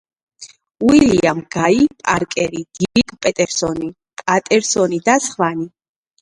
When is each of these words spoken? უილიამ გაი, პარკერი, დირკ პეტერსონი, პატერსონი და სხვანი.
უილიამ 0.85 1.41
გაი, 1.55 1.85
პარკერი, 2.05 2.61
დირკ 2.79 3.13
პეტერსონი, 3.27 3.91
პატერსონი 4.23 5.01
და 5.11 5.19
სხვანი. 5.29 5.71